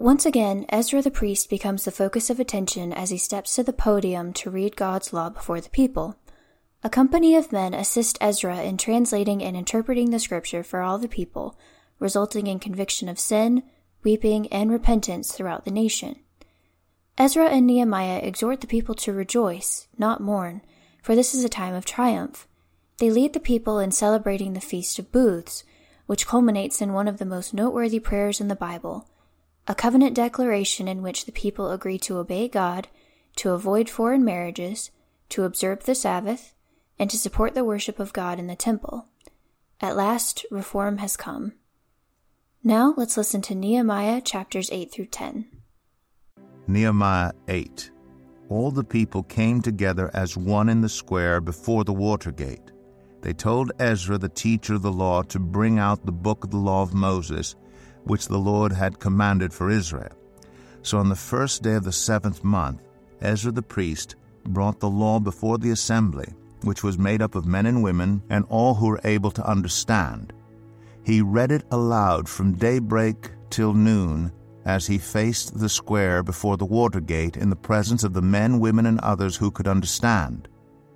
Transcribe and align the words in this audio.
Once 0.00 0.24
again, 0.24 0.64
Ezra 0.68 1.02
the 1.02 1.10
priest 1.10 1.50
becomes 1.50 1.84
the 1.84 1.90
focus 1.90 2.30
of 2.30 2.38
attention 2.38 2.92
as 2.92 3.10
he 3.10 3.18
steps 3.18 3.56
to 3.56 3.64
the 3.64 3.72
podium 3.72 4.32
to 4.32 4.48
read 4.48 4.76
God's 4.76 5.12
law 5.12 5.28
before 5.28 5.60
the 5.60 5.68
people. 5.70 6.14
A 6.84 6.88
company 6.88 7.34
of 7.34 7.50
men 7.50 7.74
assist 7.74 8.16
Ezra 8.20 8.62
in 8.62 8.76
translating 8.76 9.42
and 9.42 9.56
interpreting 9.56 10.10
the 10.10 10.20
scripture 10.20 10.62
for 10.62 10.82
all 10.82 10.98
the 10.98 11.08
people, 11.08 11.58
resulting 11.98 12.46
in 12.46 12.60
conviction 12.60 13.08
of 13.08 13.18
sin, 13.18 13.64
weeping, 14.04 14.46
and 14.52 14.70
repentance 14.70 15.32
throughout 15.32 15.64
the 15.64 15.72
nation. 15.72 16.14
Ezra 17.18 17.48
and 17.48 17.66
Nehemiah 17.66 18.20
exhort 18.22 18.60
the 18.60 18.68
people 18.68 18.94
to 18.94 19.12
rejoice, 19.12 19.88
not 19.98 20.20
mourn, 20.20 20.62
for 21.02 21.16
this 21.16 21.34
is 21.34 21.42
a 21.42 21.48
time 21.48 21.74
of 21.74 21.84
triumph. 21.84 22.46
They 22.98 23.10
lead 23.10 23.32
the 23.32 23.40
people 23.40 23.80
in 23.80 23.90
celebrating 23.90 24.52
the 24.52 24.60
Feast 24.60 25.00
of 25.00 25.10
Booths, 25.10 25.64
which 26.06 26.28
culminates 26.28 26.80
in 26.80 26.92
one 26.92 27.08
of 27.08 27.18
the 27.18 27.24
most 27.24 27.52
noteworthy 27.52 27.98
prayers 27.98 28.40
in 28.40 28.46
the 28.46 28.54
Bible 28.54 29.08
a 29.68 29.74
covenant 29.74 30.14
declaration 30.16 30.88
in 30.88 31.02
which 31.02 31.26
the 31.26 31.32
people 31.32 31.70
agree 31.70 31.98
to 31.98 32.16
obey 32.16 32.48
God, 32.48 32.88
to 33.36 33.52
avoid 33.52 33.90
foreign 33.90 34.24
marriages, 34.24 34.90
to 35.28 35.44
observe 35.44 35.84
the 35.84 35.94
Sabbath, 35.94 36.54
and 36.98 37.10
to 37.10 37.18
support 37.18 37.54
the 37.54 37.64
worship 37.64 38.00
of 38.00 38.14
God 38.14 38.38
in 38.38 38.46
the 38.46 38.56
temple. 38.56 39.08
At 39.78 39.94
last, 39.94 40.46
reform 40.50 40.98
has 40.98 41.18
come. 41.18 41.52
Now 42.64 42.94
let's 42.96 43.18
listen 43.18 43.42
to 43.42 43.54
Nehemiah 43.54 44.22
chapters 44.22 44.70
8 44.72 44.90
through 44.90 45.06
10. 45.06 45.46
Nehemiah 46.66 47.32
8 47.46 47.90
All 48.48 48.70
the 48.70 48.82
people 48.82 49.22
came 49.22 49.60
together 49.60 50.10
as 50.14 50.34
one 50.34 50.70
in 50.70 50.80
the 50.80 50.88
square 50.88 51.42
before 51.42 51.84
the 51.84 51.92
water 51.92 52.32
gate. 52.32 52.72
They 53.20 53.34
told 53.34 53.72
Ezra, 53.78 54.16
the 54.16 54.30
teacher 54.30 54.74
of 54.74 54.82
the 54.82 54.92
law, 54.92 55.22
to 55.24 55.38
bring 55.38 55.78
out 55.78 56.06
the 56.06 56.12
book 56.12 56.42
of 56.44 56.50
the 56.50 56.56
law 56.56 56.82
of 56.82 56.94
Moses 56.94 57.54
which 58.08 58.26
the 58.26 58.38
Lord 58.38 58.72
had 58.72 58.98
commanded 58.98 59.52
for 59.52 59.70
Israel. 59.70 60.12
So 60.82 60.98
on 60.98 61.08
the 61.08 61.14
first 61.14 61.62
day 61.62 61.74
of 61.74 61.84
the 61.84 61.92
seventh 61.92 62.42
month, 62.42 62.82
Ezra 63.20 63.52
the 63.52 63.62
priest 63.62 64.16
brought 64.46 64.80
the 64.80 64.88
law 64.88 65.20
before 65.20 65.58
the 65.58 65.70
assembly, 65.70 66.32
which 66.62 66.82
was 66.82 66.98
made 66.98 67.22
up 67.22 67.34
of 67.34 67.46
men 67.46 67.66
and 67.66 67.82
women 67.82 68.22
and 68.30 68.44
all 68.48 68.74
who 68.74 68.88
were 68.88 69.00
able 69.04 69.30
to 69.32 69.46
understand. 69.46 70.32
He 71.04 71.22
read 71.22 71.52
it 71.52 71.64
aloud 71.70 72.28
from 72.28 72.54
daybreak 72.54 73.30
till 73.50 73.74
noon 73.74 74.32
as 74.64 74.86
he 74.86 74.98
faced 74.98 75.58
the 75.58 75.68
square 75.68 76.22
before 76.22 76.56
the 76.56 76.66
water 76.66 77.00
gate 77.00 77.36
in 77.36 77.48
the 77.48 77.56
presence 77.56 78.04
of 78.04 78.12
the 78.12 78.22
men, 78.22 78.60
women, 78.60 78.84
and 78.86 79.00
others 79.00 79.36
who 79.36 79.50
could 79.50 79.68
understand. 79.68 80.48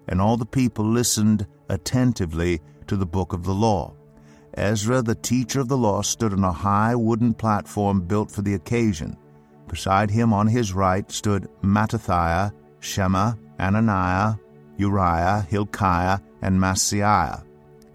And 0.08 0.20
all 0.20 0.36
the 0.36 0.44
people 0.44 0.84
listened 0.84 1.46
attentively 1.68 2.60
to 2.86 2.96
the 2.96 3.06
book 3.06 3.32
of 3.32 3.44
the 3.44 3.54
law. 3.54 3.94
Ezra, 4.54 5.00
the 5.00 5.14
teacher 5.14 5.60
of 5.60 5.68
the 5.68 5.76
law, 5.76 6.02
stood 6.02 6.32
on 6.32 6.44
a 6.44 6.52
high 6.52 6.94
wooden 6.94 7.32
platform 7.32 8.02
built 8.02 8.30
for 8.30 8.42
the 8.42 8.54
occasion. 8.54 9.16
Beside 9.68 10.10
him 10.10 10.32
on 10.32 10.46
his 10.46 10.74
right 10.74 11.10
stood 11.10 11.48
Mattithiah, 11.62 12.52
Shema, 12.80 13.32
Ananiah, 13.58 14.38
Uriah, 14.76 15.46
Hilkiah, 15.48 16.18
and 16.42 16.58
Maaseiah. 16.60 17.44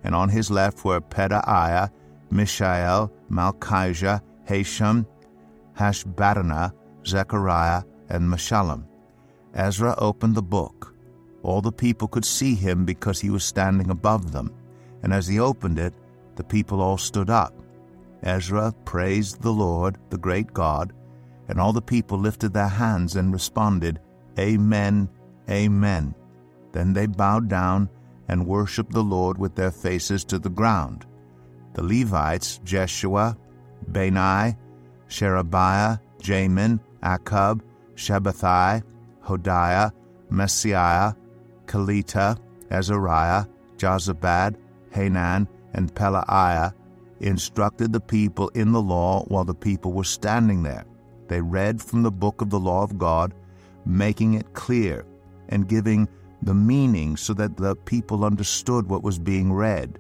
And 0.04 0.16
on 0.16 0.30
his 0.30 0.50
left 0.50 0.84
were 0.84 1.02
Pedaiah, 1.02 1.92
Mishael, 2.32 3.12
Malchijah, 3.30 4.22
Hashum, 4.48 5.06
Hashbaddanah, 5.78 6.74
Zechariah, 7.06 7.84
and 8.10 8.28
Meshullam. 8.28 8.86
Ezra 9.54 9.96
opened 9.98 10.36
the 10.36 10.42
book. 10.42 10.96
All 11.44 11.62
the 11.62 11.72
people 11.72 12.08
could 12.08 12.26
see 12.26 12.56
him 12.56 12.86
because 12.86 13.20
he 13.20 13.30
was 13.30 13.44
standing 13.44 13.90
above 13.90 14.32
them. 14.32 14.54
And 15.04 15.14
as 15.14 15.28
he 15.28 15.40
opened 15.40 15.80
it, 15.80 15.94
the 16.38 16.44
people 16.44 16.82
all 16.82 16.98
stood 16.98 17.30
up. 17.30 17.54
Ezra 18.24 18.74
praised 18.86 19.42
the 19.42 19.52
Lord, 19.52 19.98
the 20.10 20.18
great 20.18 20.54
God, 20.54 20.94
and 21.50 21.60
all 21.60 21.74
the 21.74 21.82
people 21.82 22.18
lifted 22.18 22.54
their 22.54 22.68
hands 22.68 23.16
and 23.16 23.34
responded, 23.34 24.00
Amen, 24.40 25.10
Amen. 25.50 26.14
Then 26.72 26.94
they 26.94 27.06
bowed 27.06 27.48
down 27.48 27.90
and 28.28 28.46
worshipped 28.46 28.92
the 28.92 29.04
Lord 29.04 29.38
with 29.38 29.56
their 29.56 29.72
faces 29.72 30.26
to 30.26 30.40
the 30.40 30.50
ground. 30.50 31.06
The 31.74 31.84
Levites, 31.84 32.60
Jeshua, 32.64 33.38
Bani, 33.88 34.56
Sherebiah, 35.08 36.00
Jamin, 36.20 36.80
Akkub, 37.02 37.62
Shabbethai, 37.96 38.84
Hodiah, 39.24 39.92
Maaseiah, 40.32 41.16
Kelita, 41.66 42.38
Azariah, 42.70 43.46
Jozabad, 43.78 44.58
Hanan, 44.92 45.48
and 45.78 45.94
Pelaiah 45.94 46.74
instructed 47.20 47.94
the 47.94 48.00
people 48.00 48.50
in 48.50 48.72
the 48.72 48.82
law 48.82 49.24
while 49.26 49.46
the 49.46 49.54
people 49.54 49.94
were 49.94 50.04
standing 50.04 50.64
there. 50.64 50.86
They 51.28 51.40
read 51.40 51.82
from 51.82 52.02
the 52.04 52.12
book 52.12 52.42
of 52.42 52.50
the 52.50 52.60
law 52.60 52.84
of 52.84 52.98
God, 52.98 53.34
making 53.86 54.34
it 54.34 54.54
clear 54.54 55.06
and 55.50 55.68
giving 55.68 56.08
the 56.42 56.54
meaning 56.54 57.16
so 57.16 57.34
that 57.36 57.58
the 57.58 57.76
people 57.76 58.26
understood 58.26 58.90
what 58.90 59.04
was 59.04 59.20
being 59.20 59.54
read. 59.54 60.00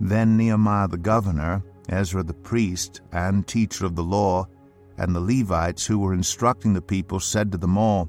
Then 0.00 0.36
Nehemiah 0.36 0.88
the 0.88 0.98
governor, 0.98 1.62
Ezra 1.88 2.22
the 2.22 2.34
priest 2.34 3.02
and 3.12 3.46
teacher 3.46 3.84
of 3.84 3.96
the 3.96 4.02
law, 4.02 4.48
and 4.96 5.14
the 5.14 5.20
Levites 5.20 5.84
who 5.84 5.98
were 5.98 6.14
instructing 6.14 6.72
the 6.72 6.80
people 6.80 7.20
said 7.20 7.52
to 7.52 7.58
them 7.58 7.76
all, 7.76 8.08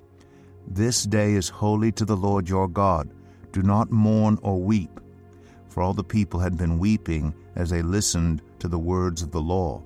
This 0.68 1.04
day 1.04 1.34
is 1.34 1.50
holy 1.50 1.92
to 1.94 2.06
the 2.06 2.18
Lord 2.18 2.48
your 2.48 2.68
God. 2.68 3.10
Do 3.52 3.64
not 3.64 3.92
mourn 3.92 4.40
or 4.42 4.62
weep 4.62 5.00
for 5.76 5.84
all 5.84 5.94
the 5.94 6.02
people 6.02 6.40
had 6.40 6.58
been 6.58 6.80
weeping 6.80 7.36
as 7.58 7.70
they 7.70 7.82
listened 7.82 8.42
to 8.60 8.70
the 8.70 8.80
words 8.80 9.22
of 9.22 9.32
the 9.32 9.42
law. 9.42 9.84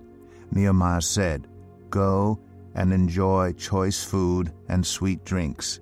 Nehemiah 0.51 1.01
said, 1.01 1.47
Go 1.89 2.39
and 2.75 2.93
enjoy 2.93 3.53
choice 3.53 4.03
food 4.03 4.53
and 4.67 4.85
sweet 4.85 5.25
drinks, 5.25 5.79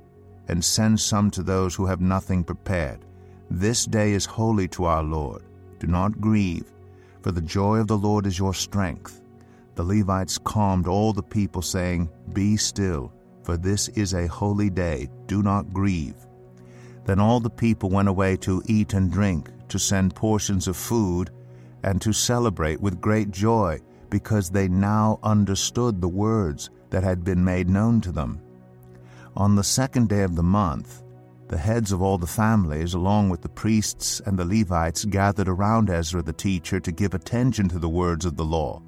and 0.48 0.64
send 0.64 0.98
some 0.98 1.30
to 1.32 1.44
those 1.44 1.76
who 1.76 1.86
have 1.86 2.00
nothing 2.00 2.42
prepared. 2.46 3.04
This 3.52 3.84
day 3.84 4.14
is 4.14 4.24
holy 4.24 4.70
to 4.70 4.86
our 4.86 5.04
Lord. 5.04 5.44
Do 5.78 5.88
not 5.88 6.22
grieve, 6.22 6.72
for 7.22 7.34
the 7.34 7.42
joy 7.42 7.80
of 7.80 7.88
the 7.88 7.98
Lord 7.98 8.26
is 8.26 8.40
your 8.40 8.54
strength. 8.54 9.22
The 9.76 9.84
Levites 9.84 10.38
calmed 10.38 10.88
all 10.88 11.12
the 11.12 11.22
people, 11.22 11.62
saying, 11.62 12.10
Be 12.32 12.56
still, 12.56 13.12
for 13.44 13.58
this 13.58 13.90
is 13.90 14.14
a 14.14 14.26
holy 14.26 14.70
day. 14.70 15.10
Do 15.26 15.44
not 15.44 15.74
grieve. 15.74 16.16
Then 17.04 17.20
all 17.20 17.42
the 17.42 17.50
people 17.50 17.90
went 17.90 18.08
away 18.08 18.38
to 18.38 18.64
eat 18.68 18.94
and 18.94 19.12
drink 19.12 19.50
to 19.70 19.80
send 19.80 20.16
portions 20.16 20.68
of 20.68 20.78
food, 20.78 21.30
and 21.84 22.02
to 22.02 22.14
celebrate 22.14 22.82
with 22.82 23.02
great 23.02 23.32
joy 23.32 23.80
because 24.10 24.50
they 24.50 24.68
now 24.68 25.20
understood 25.24 26.02
the 26.02 26.08
words 26.08 26.70
that 26.90 27.04
had 27.04 27.24
been 27.24 27.44
made 27.44 27.70
known 27.70 28.02
to 28.02 28.12
them. 28.12 28.42
On 29.36 29.56
the 29.56 29.64
second 29.64 30.10
day 30.10 30.24
of 30.24 30.36
the 30.36 30.44
month, 30.44 31.04
the 31.48 31.58
heads 31.58 31.92
of 31.92 32.02
all 32.02 32.18
the 32.18 32.28
families, 32.28 32.94
along 32.94 33.30
with 33.30 33.42
the 33.42 33.50
priests 33.50 34.20
and 34.26 34.38
the 34.38 34.46
Levites, 34.46 35.06
gathered 35.06 35.48
around 35.48 35.90
Ezra 35.90 36.22
the 36.22 36.34
teacher 36.34 36.80
to 36.80 36.92
give 36.92 37.14
attention 37.14 37.70
to 37.70 37.80
the 37.80 37.90
words 37.90 38.26
of 38.26 38.36
the 38.36 38.44
law. 38.44 38.82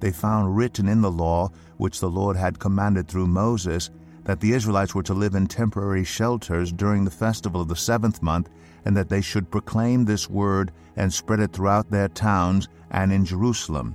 They 0.00 0.12
found 0.12 0.56
written 0.56 0.88
in 0.88 1.00
the 1.00 1.10
law, 1.10 1.50
which 1.78 2.00
the 2.00 2.10
Lord 2.10 2.36
had 2.36 2.58
commanded 2.58 3.08
through 3.08 3.26
Moses, 3.26 3.90
that 4.24 4.40
the 4.40 4.52
Israelites 4.52 4.94
were 4.94 5.02
to 5.02 5.14
live 5.14 5.34
in 5.34 5.46
temporary 5.46 6.04
shelters 6.04 6.72
during 6.72 7.04
the 7.04 7.10
festival 7.10 7.60
of 7.60 7.68
the 7.68 7.76
seventh 7.76 8.22
month, 8.22 8.48
and 8.84 8.96
that 8.96 9.08
they 9.08 9.20
should 9.20 9.50
proclaim 9.50 10.04
this 10.04 10.28
word 10.28 10.72
and 10.96 11.12
spread 11.12 11.40
it 11.40 11.52
throughout 11.52 11.90
their 11.90 12.08
towns 12.08 12.68
and 12.90 13.12
in 13.12 13.24
Jerusalem. 13.24 13.94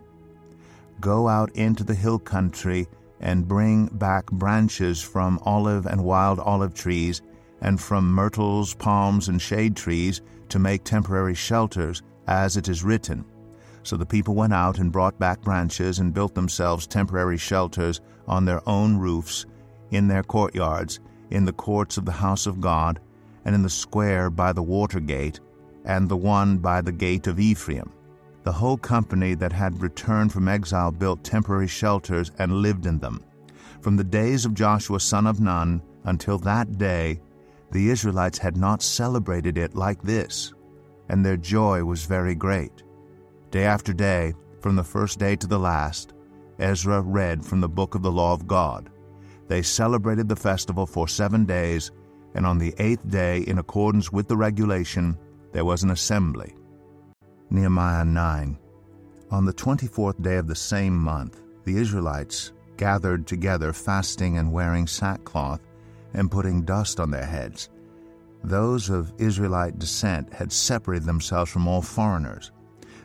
Go 0.99 1.27
out 1.27 1.51
into 1.55 1.83
the 1.83 1.95
hill 1.95 2.19
country 2.19 2.87
and 3.21 3.47
bring 3.47 3.87
back 3.87 4.25
branches 4.31 5.01
from 5.01 5.39
olive 5.43 5.85
and 5.85 6.03
wild 6.03 6.39
olive 6.39 6.73
trees, 6.73 7.21
and 7.61 7.79
from 7.79 8.13
myrtles, 8.13 8.73
palms, 8.75 9.27
and 9.27 9.41
shade 9.41 9.75
trees 9.75 10.21
to 10.47 10.59
make 10.59 10.83
temporary 10.83 11.35
shelters, 11.35 12.01
as 12.27 12.55
it 12.55 12.69
is 12.69 12.83
written. 12.83 13.25
So 13.83 13.97
the 13.97 14.05
people 14.05 14.35
went 14.35 14.53
out 14.53 14.79
and 14.79 14.91
brought 14.91 15.19
back 15.19 15.41
branches 15.41 15.99
and 15.99 16.13
built 16.13 16.35
themselves 16.35 16.87
temporary 16.87 17.37
shelters 17.37 18.01
on 18.27 18.45
their 18.45 18.61
own 18.67 18.97
roofs 18.97 19.45
in 19.91 20.07
their 20.07 20.24
courtyards, 20.24 21.00
in 21.30 21.45
the 21.45 21.53
courts 21.53 21.97
of 21.97 22.06
the 22.06 22.12
house 22.12 22.45
of 22.47 22.62
God, 22.62 23.00
and 23.45 23.56
in 23.56 23.63
the 23.63 23.69
square 23.69 24.30
by 24.30 24.53
the 24.53 24.63
water 24.63 25.00
gate, 25.00 25.39
and 25.86 26.07
the 26.07 26.18
one 26.18 26.57
by 26.57 26.81
the 26.81 26.91
gate 26.91 27.27
of 27.27 27.39
Ephraim. 27.39 27.91
The 28.44 28.51
whole 28.51 28.77
company 28.77 29.33
that 29.36 29.51
had 29.51 29.81
returned 29.81 30.31
from 30.31 30.47
exile 30.47 30.91
built 30.91 31.24
temporary 31.24 31.68
shelters 31.68 32.31
and 32.39 32.62
lived 32.62 32.86
in 32.86 33.00
them. 33.00 33.24
From 33.81 33.95
the 33.95 34.03
days 34.03 34.45
of 34.45 34.53
Joshua 34.53 35.00
son 35.00 35.27
of 35.27 35.39
Nun 35.39 35.81
until 36.06 36.38
that 36.39 36.77
day, 36.77 37.21
the 37.71 37.89
Israelites 37.89 38.38
had 38.38 38.57
not 38.57 38.81
celebrated 38.81 39.57
it 39.57 39.75
like 39.75 40.01
this, 40.01 40.53
and 41.09 41.25
their 41.25 41.38
joy 41.38 41.83
was 41.83 42.06
very 42.06 42.35
great. 42.35 42.83
Day 43.51 43.63
after 43.63 43.94
day, 43.94 44.33
from 44.62 44.75
the 44.75 44.83
first 44.83 45.19
day 45.19 45.35
to 45.35 45.47
the 45.47 45.59
last, 45.59 46.13
Ezra 46.59 47.01
read 47.01 47.45
from 47.45 47.62
the 47.62 47.69
book 47.69 47.95
of 47.95 48.01
the 48.01 48.12
law 48.12 48.33
of 48.33 48.47
God. 48.47 48.89
They 49.49 49.63
celebrated 49.63 50.29
the 50.29 50.35
festival 50.35 50.85
for 50.85 51.07
seven 51.07 51.43
days, 51.43 51.91
and 52.35 52.45
on 52.45 52.59
the 52.59 52.73
eighth 52.77 53.09
day, 53.09 53.39
in 53.39 53.57
accordance 53.57 54.11
with 54.11 54.27
the 54.27 54.37
regulation, 54.37 55.17
there 55.51 55.65
was 55.65 55.81
an 55.81 55.89
assembly. 55.89 56.53
Nehemiah 57.49 58.05
9. 58.05 58.59
On 59.31 59.45
the 59.45 59.53
twenty 59.53 59.87
fourth 59.87 60.21
day 60.21 60.35
of 60.35 60.47
the 60.47 60.55
same 60.55 60.95
month, 60.95 61.41
the 61.63 61.77
Israelites 61.77 62.51
gathered 62.77 63.25
together, 63.25 63.73
fasting 63.73 64.37
and 64.37 64.53
wearing 64.53 64.85
sackcloth, 64.85 65.61
and 66.13 66.29
putting 66.29 66.61
dust 66.61 66.99
on 66.99 67.09
their 67.09 67.25
heads. 67.25 67.69
Those 68.43 68.91
of 68.91 69.11
Israelite 69.17 69.79
descent 69.79 70.31
had 70.31 70.51
separated 70.51 71.05
themselves 71.05 71.51
from 71.51 71.67
all 71.67 71.81
foreigners. 71.81 72.51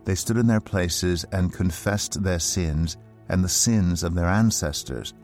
They 0.05 0.15
stood 0.15 0.37
in 0.37 0.47
their 0.47 0.61
places 0.61 1.25
and 1.33 1.55
confessed 1.55 2.23
their 2.23 2.39
sins 2.39 2.99
and 3.31 3.43
the 3.43 3.49
sins 3.49 4.03
of 4.03 4.15
their 4.15 4.29
ancestors. 4.29 5.15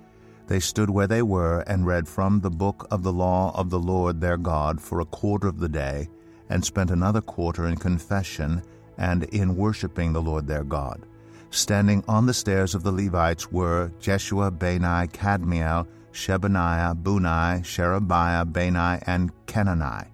They 0.50 0.58
stood 0.58 0.91
where 0.91 1.06
they 1.06 1.23
were 1.23 1.61
and 1.69 1.87
read 1.87 2.08
from 2.08 2.41
the 2.41 2.50
book 2.50 2.88
of 2.91 3.05
the 3.05 3.12
law 3.12 3.52
of 3.55 3.70
the 3.70 3.79
Lord 3.79 4.20
their 4.20 4.37
God 4.37 4.81
for 4.81 4.99
a 4.99 5.05
quarter 5.05 5.47
of 5.47 5.61
the 5.61 5.69
day, 5.69 6.08
and 6.49 6.64
spent 6.64 6.91
another 6.91 7.20
quarter 7.20 7.69
in 7.69 7.76
confession 7.76 8.61
and 8.99 9.23
in 9.23 9.55
worshiping 9.55 10.12
the 10.12 10.20
Lord 10.20 10.49
their 10.49 10.64
God. 10.64 11.06
Standing 11.50 12.02
on 12.08 12.26
the 12.26 12.35
stairs 12.35 12.75
of 12.75 12.82
the 12.82 12.91
Levites 12.91 13.52
were 13.52 13.93
Jeshua, 14.00 14.50
Bani, 14.50 15.06
Kadmiel, 15.06 15.87
Shebaniah, 16.11 17.00
Bunni, 17.00 17.62
Sherebiah, 17.62 18.44
Bani, 18.44 19.00
and 19.06 19.31
Kenani. 19.46 20.08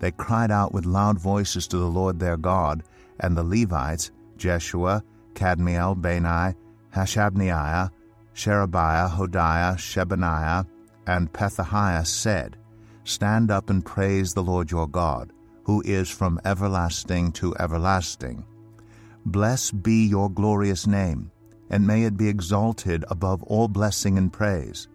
They 0.00 0.10
cried 0.10 0.50
out 0.50 0.74
with 0.74 0.84
loud 0.84 1.20
voices 1.20 1.68
to 1.68 1.78
the 1.78 1.86
Lord 1.86 2.18
their 2.18 2.36
God, 2.36 2.82
and 3.20 3.36
the 3.36 3.44
Levites, 3.44 4.10
Jeshua, 4.36 5.04
Kadmiel, 5.34 5.94
Bani, 5.94 6.56
Hashabneiah, 6.92 7.92
Sherebiah, 8.36 9.08
Hodiah, 9.08 9.76
Shebaniah, 9.78 10.66
and 11.06 11.32
Pethahiah 11.32 12.06
said, 12.06 12.58
Stand 13.04 13.50
up 13.50 13.70
and 13.70 13.82
praise 13.82 14.34
the 14.34 14.42
Lord 14.42 14.70
your 14.70 14.86
God, 14.86 15.32
who 15.64 15.82
is 15.86 16.10
from 16.10 16.38
everlasting 16.44 17.32
to 17.32 17.56
everlasting. 17.56 18.44
Blessed 19.24 19.82
be 19.82 20.06
your 20.06 20.28
glorious 20.28 20.86
name, 20.86 21.30
and 21.70 21.86
may 21.86 22.02
it 22.02 22.18
be 22.18 22.28
exalted 22.28 23.06
above 23.08 23.42
all 23.44 23.68
blessing 23.68 24.18
and 24.18 24.30
praise. 24.30 24.86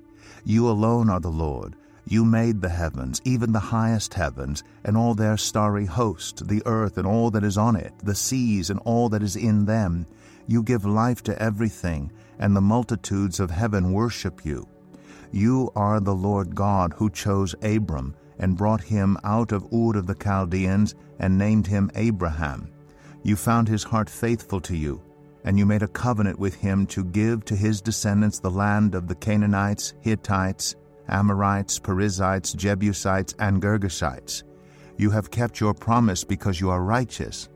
You 0.46 0.70
alone 0.70 1.10
are 1.10 1.20
the 1.20 1.30
Lord. 1.30 1.76
You 2.06 2.24
made 2.24 2.62
the 2.62 2.70
heavens, 2.70 3.22
even 3.26 3.54
the 3.54 3.60
highest 3.60 4.14
heavens, 4.14 4.64
and 4.84 4.96
all 4.96 5.16
their 5.16 5.36
starry 5.36 5.88
host, 5.88 6.48
the 6.48 6.62
earth 6.68 7.00
and 7.00 7.08
all 7.08 7.32
that 7.32 7.44
is 7.44 7.58
on 7.58 7.76
it, 7.76 7.94
the 8.04 8.14
seas 8.14 8.70
and 8.70 8.80
all 8.86 9.10
that 9.10 9.24
is 9.24 9.36
in 9.36 9.66
them. 9.66 10.06
You 10.46 10.62
give 10.62 10.86
life 10.86 11.24
to 11.24 11.42
everything, 11.42 12.12
and 12.42 12.56
the 12.56 12.62
multitudes 12.62 13.40
of 13.40 13.50
heaven 13.50 13.94
worship 13.94 14.44
you. 14.44 14.68
You 15.32 15.72
are 15.76 16.02
the 16.02 16.16
Lord 16.16 16.54
God 16.54 16.94
who 16.94 17.10
chose 17.10 17.56
Abram 17.62 18.16
and 18.40 18.58
brought 18.58 18.82
him 18.82 19.18
out 19.24 19.54
of 19.54 19.72
Ur 19.72 19.96
of 19.98 20.08
the 20.08 20.16
Chaldeans 20.16 20.96
and 21.20 21.38
named 21.38 21.68
him 21.68 21.90
Abraham. 21.96 22.70
You 23.24 23.36
found 23.36 23.68
his 23.68 23.84
heart 23.84 24.10
faithful 24.10 24.60
to 24.62 24.76
you, 24.76 25.02
and 25.44 25.58
you 25.58 25.66
made 25.66 25.84
a 25.84 25.88
covenant 25.88 26.40
with 26.40 26.56
him 26.56 26.88
to 26.88 27.06
give 27.06 27.46
to 27.46 27.56
his 27.56 27.80
descendants 27.80 28.40
the 28.40 28.50
land 28.50 28.96
of 28.96 29.08
the 29.08 29.16
Canaanites, 29.16 29.94
Hittites, 30.02 30.76
Amorites, 31.08 31.78
Perizzites, 31.80 32.54
Jebusites, 32.54 33.36
and 33.38 33.62
Girgashites. 33.62 34.44
You 34.98 35.12
have 35.12 35.32
kept 35.32 35.60
your 35.60 35.74
promise 35.74 36.24
because 36.24 36.60
you 36.60 36.72
are 36.72 36.82
righteous. 36.82 37.50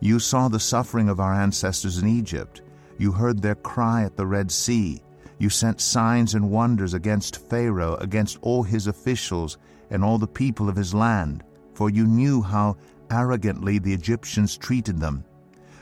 You 0.00 0.18
saw 0.18 0.48
the 0.48 0.60
suffering 0.60 1.08
of 1.08 1.20
our 1.20 1.34
ancestors 1.34 1.98
in 1.98 2.08
Egypt. 2.08 2.60
You 2.98 3.12
heard 3.12 3.42
their 3.42 3.54
cry 3.54 4.04
at 4.04 4.16
the 4.16 4.26
Red 4.26 4.50
Sea. 4.50 5.02
You 5.38 5.50
sent 5.50 5.80
signs 5.80 6.34
and 6.34 6.50
wonders 6.50 6.94
against 6.94 7.48
Pharaoh, 7.48 7.96
against 7.96 8.38
all 8.40 8.62
his 8.62 8.86
officials, 8.86 9.58
and 9.90 10.02
all 10.02 10.18
the 10.18 10.26
people 10.26 10.68
of 10.68 10.76
his 10.76 10.94
land, 10.94 11.44
for 11.74 11.90
you 11.90 12.06
knew 12.06 12.42
how 12.42 12.76
arrogantly 13.10 13.78
the 13.78 13.92
Egyptians 13.92 14.56
treated 14.56 14.98
them. 14.98 15.24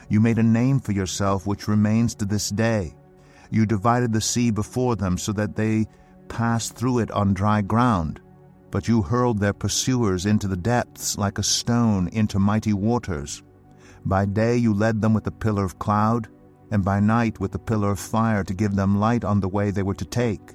You 0.09 0.21
made 0.21 0.39
a 0.39 0.43
name 0.43 0.81
for 0.81 0.93
yourself 0.93 1.47
which 1.47 1.69
remains 1.69 2.15
to 2.17 2.25
this 2.25 2.51
day. 2.51 2.95
You 3.51 3.65
divided 3.65 4.13
the 4.13 4.21
sea 4.21 4.51
before 4.51 4.97
them 4.97 5.17
so 5.17 5.33
that 5.33 5.55
they 5.55 5.87
passed 6.29 6.75
through 6.75 6.99
it 6.99 7.11
on 7.13 7.35
dry 7.35 7.63
ground. 7.63 8.21
But 8.71 8.89
you 8.89 9.03
hurled 9.03 9.39
their 9.39 9.53
pursuers 9.53 10.27
into 10.27 10.49
the 10.49 10.57
depths 10.57 11.17
like 11.17 11.39
a 11.39 11.45
stone 11.45 12.09
into 12.09 12.39
mighty 12.41 12.73
waters. 12.73 13.43
By 14.05 14.27
day 14.27 14.57
you 14.57 14.75
led 14.75 15.01
them 15.01 15.15
with 15.15 15.27
a 15.29 15.31
pillar 15.31 15.65
of 15.65 15.79
cloud, 15.79 16.29
and 16.75 16.85
by 16.85 16.99
night 16.99 17.39
with 17.39 17.55
a 17.55 17.59
pillar 17.59 17.93
of 17.93 18.01
fire 18.01 18.43
to 18.43 18.53
give 18.53 18.75
them 18.75 18.99
light 18.99 19.25
on 19.25 19.39
the 19.39 19.49
way 19.49 19.71
they 19.71 19.85
were 19.85 19.95
to 19.95 20.05
take. 20.05 20.55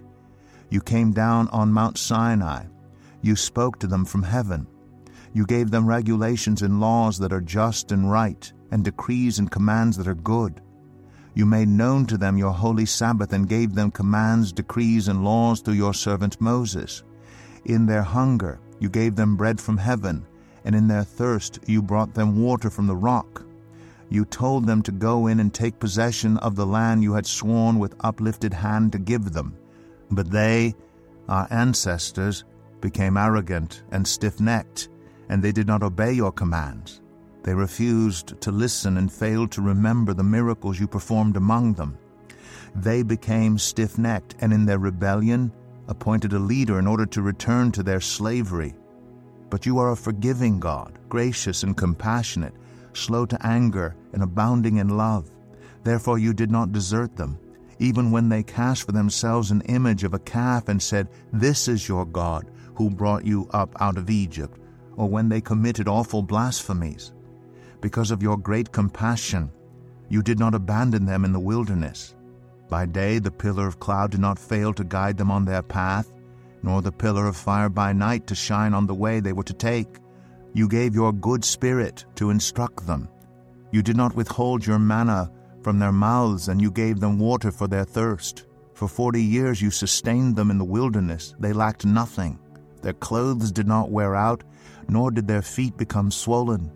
You 0.69 0.81
came 0.81 1.13
down 1.13 1.48
on 1.48 1.71
Mount 1.71 1.98
Sinai. 1.98 2.66
You 3.21 3.38
spoke 3.38 3.80
to 3.80 3.88
them 3.88 4.04
from 4.04 4.24
heaven. 4.24 4.68
You 5.33 5.45
gave 5.45 5.71
them 5.71 5.88
regulations 5.88 6.62
and 6.62 6.81
laws 6.81 7.18
that 7.19 7.31
are 7.31 7.39
just 7.39 7.94
and 7.94 8.12
right, 8.12 8.51
and 8.69 8.83
decrees 8.83 9.39
and 9.39 9.50
commands 9.50 9.95
that 9.95 10.10
are 10.10 10.13
good. 10.13 10.62
You 11.36 11.45
made 11.45 11.69
known 11.69 12.06
to 12.07 12.18
them 12.18 12.38
your 12.38 12.51
holy 12.51 12.86
Sabbath 12.86 13.31
and 13.31 13.48
gave 13.48 13.74
them 13.74 13.89
commands, 13.89 14.51
decrees, 14.51 15.07
and 15.07 15.24
laws 15.24 15.62
through 15.62 15.75
your 15.75 15.94
servant 15.94 16.42
Moses. 16.42 17.04
In 17.63 17.86
their 17.86 18.04
hunger 18.04 18.60
you 18.81 18.89
gave 18.89 19.16
them 19.16 19.38
bread 19.38 19.62
from 19.62 19.77
heaven, 19.77 20.25
and 20.66 20.75
in 20.75 20.89
their 20.89 21.06
thirst 21.06 21.60
you 21.66 21.81
brought 21.81 22.13
them 22.13 22.42
water 22.42 22.69
from 22.69 22.88
the 22.88 22.95
rock. 22.95 23.45
You 24.10 24.26
told 24.26 24.66
them 24.66 24.82
to 24.84 24.92
go 24.92 25.28
in 25.28 25.40
and 25.40 25.54
take 25.54 25.80
possession 25.80 26.38
of 26.38 26.56
the 26.56 26.66
land 26.66 27.04
you 27.04 27.14
had 27.14 27.28
sworn 27.28 27.78
with 27.78 27.96
uplifted 28.00 28.54
hand 28.54 28.92
to 28.94 29.00
give 29.00 29.34
them. 29.34 29.56
But 30.10 30.32
they, 30.32 30.76
our 31.28 31.48
ancestors, 31.52 32.44
became 32.82 33.18
arrogant 33.18 33.84
and 33.92 34.08
stiff 34.08 34.40
necked, 34.40 34.90
and 35.30 35.44
they 35.44 35.52
did 35.52 35.68
not 35.68 35.84
obey 35.84 36.12
your 36.14 36.32
commands. 36.32 37.02
They 37.44 37.54
refused 37.54 38.40
to 38.42 38.52
listen 38.52 38.98
and 38.98 39.12
failed 39.12 39.52
to 39.52 39.62
remember 39.62 40.14
the 40.14 40.24
miracles 40.24 40.80
you 40.80 40.88
performed 40.88 41.38
among 41.38 41.74
them. 41.74 41.98
They 42.76 43.04
became 43.04 43.58
stiff 43.58 43.98
necked 43.98 44.36
and 44.40 44.52
in 44.52 44.66
their 44.66 44.80
rebellion 44.80 45.52
appointed 45.88 46.33
a 46.33 46.40
leader 46.40 46.80
in 46.80 46.88
order 46.88 47.06
to 47.07 47.22
return 47.22 47.72
to 47.72 47.83
their 47.83 48.02
slavery. 48.02 48.76
But 49.50 49.66
you 49.66 49.80
are 49.80 49.92
a 49.92 49.95
forgiving 49.95 50.60
God, 50.60 51.00
gracious 51.10 51.64
and 51.64 51.76
compassionate, 51.76 52.54
slow 52.94 53.26
to 53.26 53.46
anger 53.46 53.96
and 54.14 54.24
abounding 54.24 54.78
in 54.78 54.98
love. 54.98 55.31
Therefore 55.84 56.18
you 56.19 56.34
did 56.34 56.52
not 56.52 56.72
desert 56.72 57.16
them, 57.16 57.40
even 57.80 58.12
when 58.12 58.30
they 58.30 58.44
cast 58.44 58.84
for 58.84 58.92
themselves 58.92 59.52
an 59.52 59.62
image 59.62 60.04
of 60.04 60.14
a 60.14 60.19
calf 60.19 60.68
and 60.68 60.81
said, 60.81 61.08
This 61.31 61.68
is 61.68 61.88
your 61.88 62.06
God, 62.06 62.52
who 62.76 62.90
brought 62.90 63.26
you 63.26 63.48
up 63.52 63.76
out 63.81 63.98
of 63.98 64.10
Egypt, 64.10 64.60
or 64.98 65.08
when 65.08 65.30
they 65.30 65.42
committed 65.42 65.88
awful 65.88 66.22
blasphemies. 66.22 67.14
Because 67.81 68.12
of 68.12 68.22
your 68.22 68.38
great 68.38 68.72
compassion, 68.72 69.50
you 70.10 70.22
did 70.22 70.40
not 70.40 70.56
abandon 70.56 71.06
them 71.06 71.24
in 71.24 71.31
the 71.31 71.40
wilderness. 71.40 72.16
By 72.68 72.86
day 72.86 73.19
the 73.19 73.31
pillar 73.31 73.68
of 73.68 73.80
cloud 73.80 74.12
did 74.12 74.19
not 74.19 74.38
fail 74.38 74.74
to 74.74 74.84
guide 74.84 75.18
them 75.18 75.31
on 75.31 75.46
their 75.46 75.62
path, 75.62 76.12
nor 76.62 76.81
the 76.81 76.92
pillar 76.92 77.28
of 77.28 77.38
fire 77.38 77.69
by 77.69 77.94
night 77.94 78.28
to 78.28 78.36
shine 78.36 78.74
on 78.74 78.86
the 78.86 78.94
way 78.96 79.19
they 79.19 79.34
were 79.34 79.44
to 79.44 79.54
take. 79.54 79.88
You 80.54 80.68
gave 80.68 80.96
your 80.96 81.14
good 81.14 81.46
spirit 81.46 82.06
to 82.16 82.30
instruct 82.32 82.88
them. 82.88 83.08
You 83.72 83.84
did 83.84 83.96
not 83.96 84.16
withhold 84.16 84.66
your 84.66 84.80
manna 84.80 85.32
from 85.62 85.78
their 85.78 85.92
mouths, 85.92 86.48
and 86.48 86.62
you 86.62 86.72
gave 86.72 87.00
them 87.00 87.20
water 87.20 87.52
for 87.52 87.68
their 87.68 87.86
thirst. 87.86 88.46
For 88.74 88.88
forty 88.88 89.22
years 89.22 89.62
you 89.62 89.72
sustained 89.72 90.36
them 90.36 90.50
in 90.50 90.58
the 90.58 90.66
wilderness. 90.66 91.36
They 91.40 91.54
lacked 91.54 91.86
nothing. 91.86 92.40
Their 92.82 92.94
clothes 92.94 93.52
did 93.52 93.68
not 93.68 93.92
wear 93.92 94.16
out, 94.16 94.44
nor 94.88 95.12
did 95.12 95.28
their 95.28 95.42
feet 95.42 95.78
become 95.78 96.12
swollen. 96.12 96.72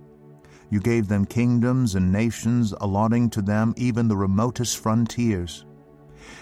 You 0.70 0.80
gave 0.80 1.08
them 1.08 1.26
kingdoms 1.26 1.96
and 1.96 2.12
nations, 2.12 2.74
allotting 2.82 3.30
to 3.32 3.42
them 3.42 3.74
even 3.78 4.08
the 4.08 4.18
remotest 4.18 4.78
frontiers. 4.80 5.66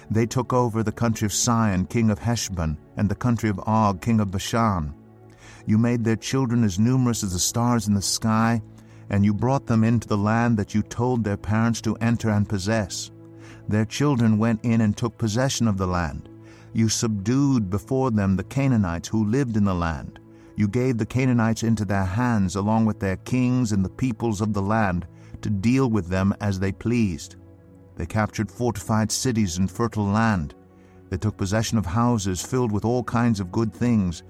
They 0.09 0.25
took 0.25 0.51
over 0.51 0.83
the 0.83 0.91
country 0.91 1.25
of 1.25 1.33
Sihon, 1.33 1.85
king 1.85 2.09
of 2.09 2.19
Heshbon, 2.19 2.77
and 2.97 3.07
the 3.07 3.15
country 3.15 3.49
of 3.49 3.59
Og, 3.65 4.01
king 4.01 4.19
of 4.19 4.31
Bashan. 4.31 4.93
You 5.65 5.77
made 5.77 6.03
their 6.03 6.15
children 6.15 6.63
as 6.63 6.79
numerous 6.79 7.23
as 7.23 7.33
the 7.33 7.39
stars 7.39 7.87
in 7.87 7.93
the 7.93 8.01
sky, 8.01 8.61
and 9.09 9.25
you 9.25 9.33
brought 9.33 9.67
them 9.67 9.83
into 9.83 10.07
the 10.07 10.17
land 10.17 10.57
that 10.57 10.73
you 10.73 10.81
told 10.81 11.23
their 11.23 11.37
parents 11.37 11.81
to 11.81 11.95
enter 11.97 12.29
and 12.29 12.47
possess. 12.47 13.11
Their 13.67 13.85
children 13.85 14.37
went 14.37 14.61
in 14.63 14.81
and 14.81 14.95
took 14.95 15.17
possession 15.17 15.67
of 15.67 15.77
the 15.77 15.87
land. 15.87 16.29
You 16.73 16.89
subdued 16.89 17.69
before 17.69 18.11
them 18.11 18.35
the 18.35 18.43
Canaanites 18.43 19.09
who 19.09 19.25
lived 19.25 19.57
in 19.57 19.65
the 19.65 19.75
land. 19.75 20.19
You 20.55 20.67
gave 20.67 20.97
the 20.97 21.05
Canaanites 21.05 21.63
into 21.63 21.85
their 21.85 22.05
hands, 22.05 22.55
along 22.55 22.85
with 22.85 22.99
their 22.99 23.17
kings 23.17 23.71
and 23.71 23.83
the 23.83 23.89
peoples 23.89 24.41
of 24.41 24.53
the 24.53 24.61
land, 24.61 25.07
to 25.41 25.49
deal 25.49 25.89
with 25.89 26.07
them 26.07 26.33
as 26.39 26.59
they 26.59 26.71
pleased. 26.71 27.35
They 27.95 28.05
captured 28.05 28.51
fortified 28.51 29.11
cities 29.11 29.57
and 29.57 29.69
fertile 29.69 30.05
land. 30.05 30.55
They 31.09 31.17
took 31.17 31.35
possession 31.35 31.77
of 31.77 31.85
houses 31.85 32.41
filled 32.41 32.71
with 32.71 32.85
all 32.85 33.03
kinds 33.03 33.39
of 33.39 33.51
good 33.51 33.73
things, 33.73 34.23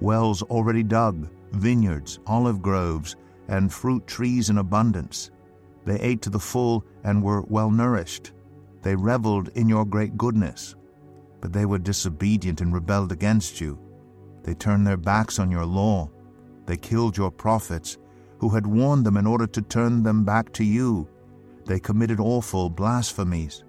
wells 0.00 0.42
already 0.42 0.82
dug, 0.82 1.28
vineyards, 1.52 2.18
olive 2.26 2.62
groves, 2.62 3.16
and 3.48 3.72
fruit 3.72 4.06
trees 4.06 4.50
in 4.50 4.58
abundance. 4.58 5.30
They 5.84 6.00
ate 6.00 6.22
to 6.22 6.30
the 6.30 6.38
full 6.38 6.84
and 7.04 7.22
were 7.22 7.42
well 7.42 7.70
nourished. 7.70 8.32
They 8.82 8.96
reveled 8.96 9.48
in 9.54 9.68
your 9.68 9.84
great 9.84 10.16
goodness. 10.16 10.74
But 11.40 11.52
they 11.52 11.66
were 11.66 11.78
disobedient 11.78 12.60
and 12.60 12.74
rebelled 12.74 13.12
against 13.12 13.60
you. 13.60 13.78
They 14.42 14.54
turned 14.54 14.86
their 14.86 14.96
backs 14.96 15.38
on 15.38 15.50
your 15.50 15.64
law. 15.64 16.10
They 16.66 16.76
killed 16.76 17.16
your 17.16 17.30
prophets, 17.30 17.98
who 18.38 18.48
had 18.48 18.66
warned 18.66 19.06
them 19.06 19.16
in 19.16 19.26
order 19.26 19.46
to 19.46 19.62
turn 19.62 20.02
them 20.02 20.24
back 20.24 20.52
to 20.54 20.64
you. 20.64 21.08
They 21.64 21.80
committed 21.80 22.20
awful 22.20 22.68
blasphemies. 22.70 23.64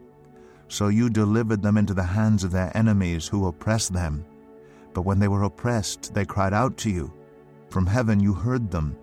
So 0.67 0.89
you 0.89 1.09
delivered 1.09 1.61
them 1.61 1.77
into 1.77 1.93
the 1.93 2.03
hands 2.03 2.43
of 2.43 2.51
their 2.51 2.75
enemies 2.75 3.27
who 3.27 3.47
oppressed 3.47 3.93
them. 3.93 4.25
But 4.97 5.05
when 5.05 5.19
they 5.19 5.27
were 5.27 5.43
oppressed, 5.43 6.15
they 6.15 6.25
cried 6.25 6.55
out 6.55 6.75
to 6.77 6.89
you. 6.89 7.13
From 7.69 7.85
heaven 7.85 8.19
you 8.19 8.33
heard 8.33 8.71
them, 8.71 8.97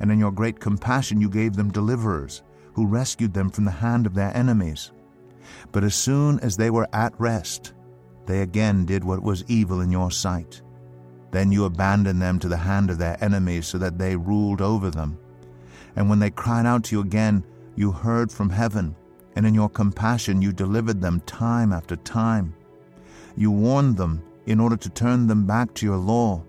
and 0.00 0.10
in 0.10 0.18
your 0.18 0.32
great 0.32 0.58
compassion 0.58 1.20
you 1.20 1.28
gave 1.28 1.52
them 1.54 1.70
deliverers, 1.70 2.42
who 2.72 2.86
rescued 2.86 3.34
them 3.34 3.50
from 3.50 3.66
the 3.66 3.70
hand 3.70 4.06
of 4.06 4.14
their 4.14 4.34
enemies. 4.34 4.90
But 5.70 5.84
as 5.84 5.94
soon 5.94 6.40
as 6.40 6.56
they 6.56 6.70
were 6.70 6.88
at 6.94 7.12
rest, 7.20 7.74
they 8.24 8.40
again 8.40 8.86
did 8.86 9.04
what 9.04 9.22
was 9.22 9.44
evil 9.46 9.82
in 9.82 9.92
your 9.92 10.10
sight. 10.10 10.62
Then 11.30 11.52
you 11.52 11.66
abandoned 11.66 12.22
them 12.22 12.38
to 12.38 12.48
the 12.48 12.56
hand 12.56 12.88
of 12.88 12.96
their 12.96 13.22
enemies 13.22 13.66
so 13.66 13.76
that 13.76 13.98
they 13.98 14.16
ruled 14.16 14.62
over 14.62 14.88
them. 14.88 15.18
And 15.94 16.08
when 16.08 16.20
they 16.20 16.30
cried 16.30 16.64
out 16.64 16.84
to 16.84 16.96
you 16.96 17.02
again, 17.02 17.44
you 17.76 17.92
heard 17.92 18.32
from 18.32 18.48
heaven, 18.48 18.96
and 19.36 19.44
in 19.44 19.52
your 19.52 19.68
compassion 19.68 20.40
you 20.40 20.54
delivered 20.54 21.02
them 21.02 21.20
time 21.26 21.70
after 21.70 21.96
time. 21.96 22.54
You 23.36 23.50
warned 23.50 23.98
them 23.98 24.22
in 24.46 24.60
order 24.60 24.76
to 24.76 24.90
turn 24.90 25.26
them 25.26 25.46
back 25.46 25.72
to 25.74 25.86
your 25.86 25.96
law. 25.96 26.42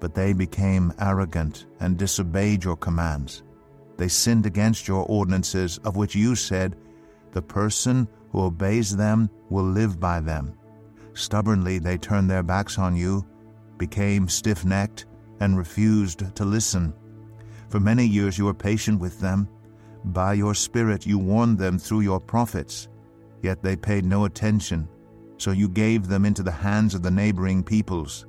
But 0.00 0.14
they 0.14 0.32
became 0.32 0.92
arrogant 1.00 1.66
and 1.80 1.96
disobeyed 1.96 2.64
your 2.64 2.76
commands. 2.76 3.42
They 3.96 4.08
sinned 4.08 4.46
against 4.46 4.86
your 4.86 5.04
ordinances, 5.08 5.78
of 5.78 5.96
which 5.96 6.14
you 6.14 6.36
said, 6.36 6.76
The 7.32 7.42
person 7.42 8.06
who 8.30 8.42
obeys 8.42 8.96
them 8.96 9.28
will 9.50 9.64
live 9.64 9.98
by 9.98 10.20
them. 10.20 10.54
Stubbornly 11.14 11.80
they 11.80 11.98
turned 11.98 12.30
their 12.30 12.44
backs 12.44 12.78
on 12.78 12.94
you, 12.94 13.26
became 13.76 14.28
stiff 14.28 14.64
necked, 14.64 15.06
and 15.40 15.58
refused 15.58 16.34
to 16.36 16.44
listen. 16.44 16.94
For 17.68 17.80
many 17.80 18.06
years 18.06 18.38
you 18.38 18.44
were 18.44 18.54
patient 18.54 19.00
with 19.00 19.18
them. 19.20 19.48
By 20.04 20.34
your 20.34 20.54
Spirit 20.54 21.06
you 21.06 21.18
warned 21.18 21.58
them 21.58 21.78
through 21.78 22.00
your 22.00 22.20
prophets, 22.20 22.88
yet 23.42 23.62
they 23.62 23.76
paid 23.76 24.04
no 24.04 24.24
attention, 24.24 24.88
so 25.38 25.52
you 25.52 25.68
gave 25.68 26.06
them 26.06 26.24
into 26.24 26.42
the 26.42 26.50
hands 26.50 26.94
of 26.94 27.02
the 27.02 27.10
neighboring 27.10 27.62
peoples. 27.62 28.26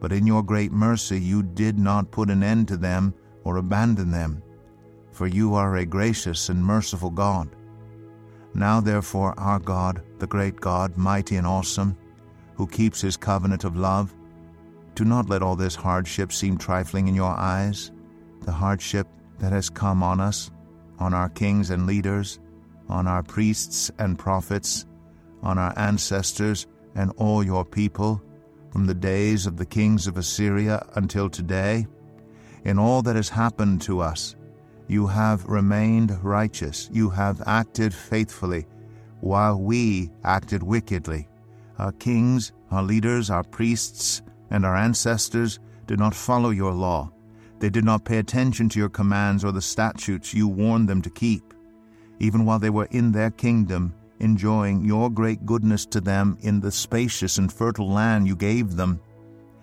But 0.00 0.12
in 0.12 0.26
your 0.26 0.42
great 0.42 0.70
mercy 0.70 1.18
you 1.18 1.42
did 1.42 1.78
not 1.78 2.10
put 2.10 2.30
an 2.30 2.42
end 2.42 2.68
to 2.68 2.76
them 2.76 3.14
or 3.44 3.56
abandon 3.56 4.10
them, 4.10 4.42
for 5.10 5.26
you 5.26 5.54
are 5.54 5.76
a 5.76 5.86
gracious 5.86 6.48
and 6.50 6.62
merciful 6.62 7.10
God. 7.10 7.48
Now 8.54 8.80
therefore, 8.80 9.38
our 9.38 9.58
God, 9.58 10.02
the 10.18 10.26
great 10.26 10.60
God, 10.60 10.96
mighty 10.96 11.36
and 11.36 11.46
awesome, 11.46 11.96
who 12.54 12.66
keeps 12.66 13.00
his 13.00 13.16
covenant 13.16 13.64
of 13.64 13.76
love, 13.76 14.14
do 14.94 15.04
not 15.04 15.28
let 15.28 15.42
all 15.42 15.56
this 15.56 15.74
hardship 15.74 16.32
seem 16.32 16.56
trifling 16.56 17.08
in 17.08 17.14
your 17.14 17.32
eyes, 17.36 17.92
the 18.42 18.52
hardship 18.52 19.06
that 19.38 19.52
has 19.52 19.68
come 19.68 20.02
on 20.02 20.20
us, 20.20 20.50
on 20.98 21.12
our 21.12 21.28
kings 21.28 21.70
and 21.70 21.86
leaders, 21.86 22.40
on 22.88 23.06
our 23.06 23.22
priests 23.22 23.90
and 23.98 24.18
prophets, 24.18 24.86
on 25.46 25.58
our 25.58 25.72
ancestors 25.76 26.66
and 26.96 27.12
all 27.16 27.44
your 27.44 27.64
people, 27.64 28.20
from 28.72 28.86
the 28.86 28.94
days 28.94 29.46
of 29.46 29.56
the 29.56 29.64
kings 29.64 30.06
of 30.08 30.16
Assyria 30.16 30.84
until 30.96 31.30
today. 31.30 31.86
In 32.64 32.78
all 32.78 33.00
that 33.02 33.14
has 33.14 33.28
happened 33.28 33.80
to 33.82 34.00
us, 34.00 34.34
you 34.88 35.06
have 35.06 35.44
remained 35.44 36.18
righteous, 36.22 36.90
you 36.92 37.08
have 37.10 37.42
acted 37.46 37.94
faithfully, 37.94 38.66
while 39.20 39.58
we 39.58 40.10
acted 40.24 40.62
wickedly. 40.62 41.28
Our 41.78 41.92
kings, 41.92 42.52
our 42.72 42.82
leaders, 42.82 43.30
our 43.30 43.44
priests, 43.44 44.22
and 44.50 44.66
our 44.66 44.76
ancestors 44.76 45.60
did 45.86 46.00
not 46.00 46.14
follow 46.14 46.50
your 46.50 46.72
law. 46.72 47.12
They 47.60 47.70
did 47.70 47.84
not 47.84 48.04
pay 48.04 48.18
attention 48.18 48.68
to 48.70 48.80
your 48.80 48.88
commands 48.88 49.44
or 49.44 49.52
the 49.52 49.62
statutes 49.62 50.34
you 50.34 50.48
warned 50.48 50.88
them 50.88 51.02
to 51.02 51.10
keep. 51.10 51.54
Even 52.18 52.44
while 52.44 52.58
they 52.58 52.70
were 52.70 52.88
in 52.90 53.12
their 53.12 53.30
kingdom, 53.30 53.94
enjoying 54.20 54.84
your 54.84 55.10
great 55.10 55.44
goodness 55.44 55.86
to 55.86 56.00
them 56.00 56.38
in 56.40 56.60
the 56.60 56.70
spacious 56.70 57.38
and 57.38 57.52
fertile 57.52 57.90
land 57.90 58.26
you 58.26 58.36
gave 58.36 58.76
them, 58.76 59.00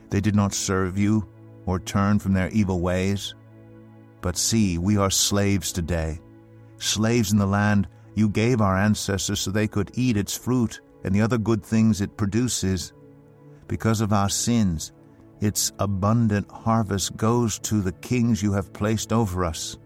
they 0.10 0.22
did 0.22 0.36
not 0.36 0.54
serve 0.54 0.98
you 0.98 1.28
or 1.66 1.80
turn 1.80 2.20
from 2.20 2.34
their 2.34 2.50
evil 2.50 2.80
ways. 2.80 3.36
But 4.22 4.38
see, 4.38 4.78
we 4.78 4.98
are 4.98 5.10
slaves 5.10 5.72
today, 5.72 6.20
slaves 6.78 7.32
in 7.32 7.38
the 7.38 7.46
land 7.46 7.88
you 8.16 8.30
gave 8.30 8.62
our 8.62 8.78
ancestors 8.78 9.40
so 9.40 9.52
they 9.52 9.68
could 9.68 9.92
eat 9.96 10.18
its 10.18 10.38
fruit 10.38 10.82
and 11.04 11.14
the 11.14 11.22
other 11.22 11.38
good 11.38 11.64
things 11.64 12.00
it 12.00 12.18
produces. 12.18 12.94
Because 13.68 14.02
of 14.02 14.14
our 14.14 14.30
sins, 14.30 14.92
its 15.42 15.72
abundant 15.80 16.50
harvest 16.50 17.18
goes 17.18 17.60
to 17.60 17.82
the 17.82 17.92
kings 17.92 18.42
you 18.42 18.54
have 18.54 18.72
placed 18.72 19.12
over 19.12 19.44
us. 19.44 19.78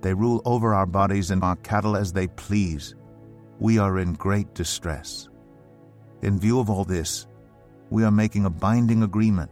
They 0.00 0.14
rule 0.14 0.42
over 0.44 0.74
our 0.74 0.86
bodies 0.86 1.30
and 1.30 1.42
our 1.42 1.56
cattle 1.56 1.96
as 1.96 2.12
they 2.12 2.28
please. 2.28 2.94
We 3.60 3.78
are 3.78 3.98
in 3.98 4.12
great 4.14 4.54
distress. 4.54 5.28
In 6.22 6.38
view 6.38 6.60
of 6.60 6.70
all 6.70 6.84
this, 6.84 7.26
we 7.90 8.04
are 8.04 8.10
making 8.10 8.44
a 8.44 8.50
binding 8.50 9.02
agreement, 9.02 9.50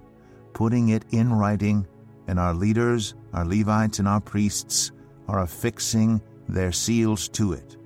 putting 0.52 0.90
it 0.90 1.04
in 1.10 1.32
writing, 1.32 1.86
and 2.28 2.38
our 2.38 2.54
leaders, 2.54 3.14
our 3.32 3.44
Levites, 3.44 3.98
and 3.98 4.06
our 4.06 4.20
priests 4.20 4.92
are 5.28 5.40
affixing 5.40 6.20
their 6.48 6.72
seals 6.72 7.28
to 7.30 7.52
it. 7.52 7.76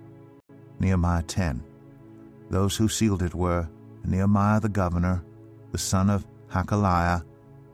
Nehemiah 0.78 1.22
10. 1.22 1.62
Those 2.50 2.76
who 2.76 2.88
sealed 2.88 3.22
it 3.22 3.34
were 3.34 3.68
Nehemiah 4.04 4.60
the 4.60 4.68
governor, 4.68 5.24
the 5.72 5.78
son 5.78 6.10
of 6.10 6.26
Hakaliah, 6.48 7.22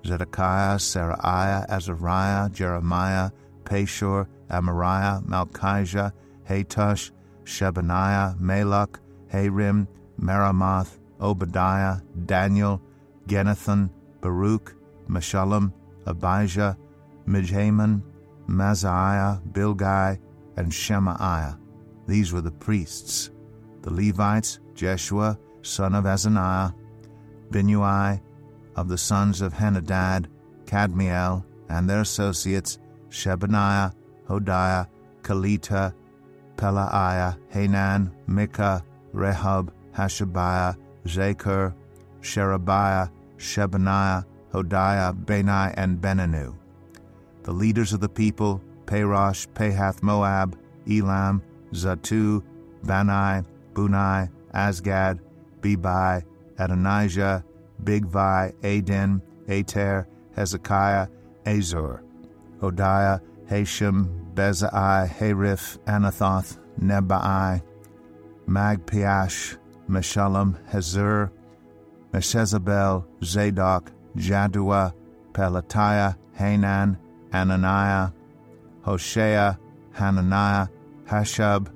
Zedekiah, 0.05 0.77
Seraiah, 0.77 1.67
Azariah, 1.69 2.49
Jeremiah, 2.51 3.31
Pashur, 3.65 4.29
Amariah, 4.51 5.25
Malchijah, 5.25 6.13
Hattush, 6.49 7.11
Shebaniah, 7.47 8.39
Malluch, 8.39 8.99
Harim, 9.29 9.87
Meremoth, 10.21 10.99
Obadiah, 11.21 11.99
Daniel, 12.27 12.83
Ginnethon, 13.29 13.91
Baruch, 14.21 14.75
Meshullam, 15.09 15.73
Abijah, 16.07 16.77
Mijamin, 17.27 18.03
Maaseiah, 18.49 19.41
Bilgai, 19.53 20.19
and 20.57 20.73
Shemaiah. 20.73 21.59
These 22.07 22.33
were 22.33 22.41
the 22.41 22.51
priests. 22.51 23.31
The 23.83 23.93
Levites, 23.93 24.59
Jeshua, 24.75 25.39
son 25.63 25.95
of 25.95 26.05
Azaniah, 26.05 26.75
Binnui, 27.51 28.21
of 28.75 28.89
the 28.89 28.99
sons 28.99 29.41
of 29.41 29.55
Henadad, 29.55 30.27
Kadmiel, 30.65 31.45
and 31.69 31.89
their 31.89 32.01
associates, 32.01 32.79
Shebaniah, 33.09 33.93
Hodiah, 34.29 34.89
Kelita, 35.23 35.95
Pelaiah, 36.57 37.37
Hanan, 37.49 38.13
Micah, 38.27 38.83
Rehob, 39.15 39.71
Hashabiah, 39.95 40.77
Zakkur, 41.05 41.75
Sherebiah, 42.21 43.11
Shebaniah, 43.39 44.25
Hodiah, 44.53 45.27
Bani, 45.27 45.75
and 45.77 46.01
Beninu. 46.01 46.55
The 47.43 47.53
leaders 47.53 47.93
of 47.93 48.01
the 48.01 48.09
people, 48.09 48.61
Parosh, 48.87 49.47
Pahath 49.55 50.03
Moab, 50.03 50.59
Elam, 50.91 51.43
Zattu, 51.73 52.43
Bani, 52.85 53.47
Bunni, 53.75 54.29
Azgad, 54.55 55.21
Bebai, 55.61 56.25
Adonijah, 56.59 57.45
Bigvai, 57.83 58.55
Adin, 58.65 59.21
Ater, 59.49 60.09
Hezekiah, 60.35 61.09
Azzur, 61.45 62.01
Hodiah, 62.61 63.21
Hashum, 63.51 64.26
Bezai, 64.37 65.09
Hariph, 65.09 65.79
Anathoth, 65.87 66.59
Nebai, 66.79 67.63
Magpiash, 68.47 69.57
Meshullam, 69.89 70.63
Hazur, 70.71 71.31
Meshezabel, 72.13 73.05
Zadok, 73.25 73.91
Jaddua, 74.15 74.93
Pelatiah, 75.33 76.17
Hanan, 76.35 76.99
Ananiah, 77.33 78.13
Hoshea, 78.83 79.59
Hananiah, 79.95 80.69
Hasshub, 81.07 81.73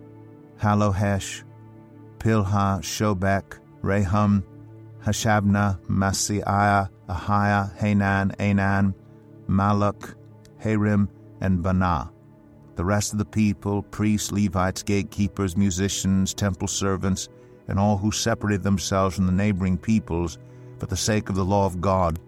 Hallohesh, 0.60 1.44
Pilha, 2.18 2.80
Shobek, 2.82 3.58
Rehum, 3.82 4.42
Hashabnah, 5.02 5.80
Maaseiah, 5.86 6.90
Ahiah, 7.08 7.74
Hanan, 7.78 8.32
Anan, 8.38 8.94
Malluch, 9.48 10.14
Harim, 10.58 11.08
and 11.40 11.64
Baanah. 11.64 12.10
The 12.80 12.86
rest 12.86 13.12
of 13.12 13.18
the 13.18 13.26
people, 13.26 13.82
priests, 13.82 14.32
Levites, 14.32 14.82
gatekeepers, 14.82 15.54
musicians, 15.54 16.32
temple 16.32 16.66
servants, 16.66 17.28
and 17.68 17.78
all 17.78 17.98
who 17.98 18.10
separated 18.10 18.62
themselves 18.62 19.14
from 19.14 19.26
the 19.26 19.32
neighboring 19.32 19.76
peoples 19.76 20.38
for 20.78 20.86
the 20.86 20.96
sake 20.96 21.28
of 21.28 21.34
the 21.34 21.44
law 21.44 21.66
of 21.66 21.82
God, 21.82 22.18